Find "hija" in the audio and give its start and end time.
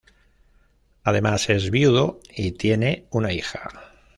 3.33-3.69